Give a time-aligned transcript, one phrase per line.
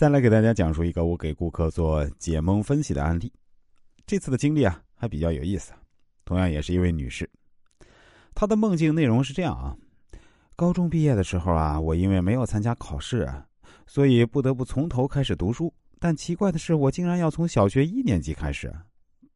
[0.00, 3.30] 再来给大家讲述一个我给顾客做解梦分析的案例。
[4.06, 5.74] 这次的经历啊，还比较有意思。
[6.24, 7.28] 同样也是一位女士，
[8.34, 9.76] 她的梦境内容是这样啊：
[10.56, 13.44] 高中毕业的时候啊，我因为没有参加考试啊，
[13.86, 15.70] 所以不得不从头开始读书。
[15.98, 18.74] 但奇怪的是，我竟然要从小学一年级开始。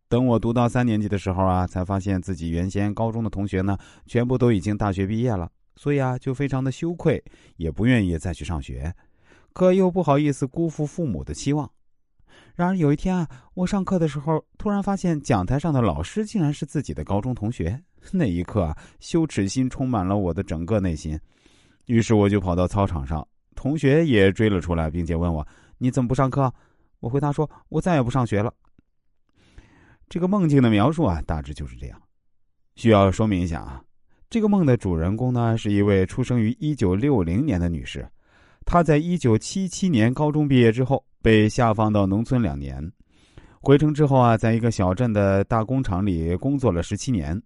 [0.08, 3.76] 等我读到三年级的时候啊，才发现自己原先高中的同学呢，
[4.06, 5.46] 全部都已经大学毕业了，
[5.76, 7.22] 所以啊，就非常的羞愧，
[7.58, 8.90] 也不愿意再去上学。
[9.54, 11.70] 可又不好意思辜负父母的期望。
[12.54, 17.82] 然而有一天啊，我上课的时候，突然发现讲台上的老师竟然是自己的高中同学。
[18.12, 21.18] 那一刻啊，羞耻心充满了我的整个内心。
[21.86, 25.46] 于是我就跑到操场上，同学也追了出来，并且问我
[25.78, 26.52] ：“你怎么不上课？”
[27.00, 28.52] 我回答说：“我再也不上学了。”
[30.08, 32.02] 这个梦境的描述啊，大致就是这样。
[32.76, 33.82] 需要说明一下啊，
[34.28, 38.06] 这个梦的主人公呢，是一位出生于一九六零年的女士。
[38.64, 42.92] 他在一九七七年高中毕业之后，被下放到农村两年。
[43.60, 47.40] 回城之后啊，在一个小镇的大工厂里工作了十七年，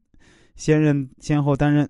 [0.56, 1.88] 先任先后担任，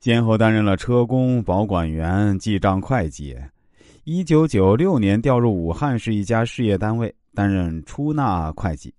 [0.00, 3.36] 先后担任了车工、保管员、记账、会计。
[4.04, 8.92] 一九九六年调入武汉市一家事业单位担任出纳会计。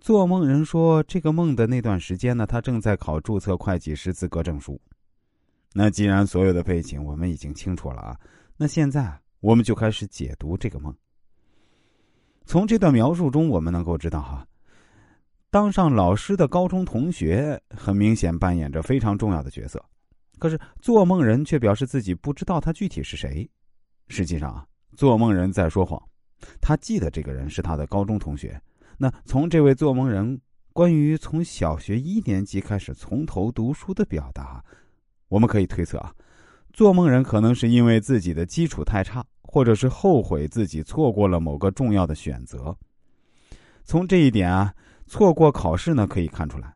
[0.00, 4.80] 做梦人说，这个梦的那段时间呢，他正在考注册会计师资格证书。
[5.72, 8.20] 那既然所有的背景我们已经清楚了啊，
[8.56, 10.92] 那现在我们就开始解读这个梦。
[12.44, 14.44] 从这段描述中，我们能够知道哈，
[15.48, 19.80] 当上老师的高中同学很明显扮演着非常重要的角色，
[20.40, 23.48] 可是做梦人却表示自己不知道他具体是谁。
[24.08, 26.02] 实际上啊，做梦人在说谎，
[26.60, 28.60] 他记得这个人是他的高中同学。
[28.98, 30.40] 那从这位做梦人
[30.72, 34.64] 关于从小学一年级开始从头读书的表达。
[35.30, 36.12] 我们可以推测啊，
[36.72, 42.76] 做梦人可能是因为自己的基础太差，或者是后悔自己错过了某个重要的选择。
[43.84, 44.74] 从这一点啊，
[45.06, 46.74] 错过考试呢可以看出来，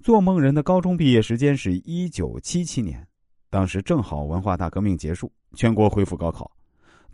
[0.00, 3.06] 做梦人的高中毕业时间是一九七七年，
[3.50, 6.50] 当时正好文化大革命结束，全国恢复高考。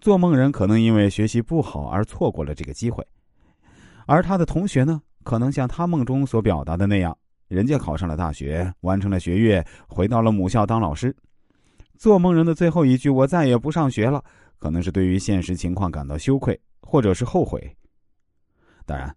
[0.01, 3.07] 做梦人可能因为学习不好而错过了这个机会，
[4.07, 7.17] 而他的同学呢，可能像他梦中所表达的那样。
[7.53, 11.15] 人家考上了大学，完成了学业，回到了母校当老师。
[11.99, 14.25] 做梦人的最后一句“我再也不上学了”，
[14.59, 17.77] 可能是对于现实情况感到羞愧，或者是后悔。
[18.87, 19.15] 当然，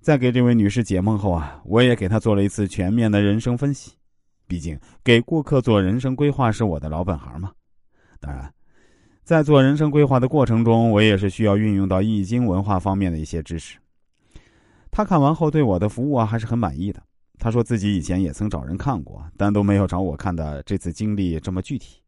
[0.00, 3.90] 在给这位女士解梦后啊，我也给她做了一次全面的人生分析。
[4.46, 7.50] 毕竟，给顾客做人生规划是我的老本行嘛。
[8.20, 8.54] 当然，
[9.24, 13.76] 在做人生规划的过程中，我也是需要运用到易经文化方面的一些知识。
[14.92, 17.02] 他看完后对我的服务啊，还是很满意的。
[17.38, 22.02] 他说自己以前也曾找人看过，但都没有找我看的这次经历这么具体。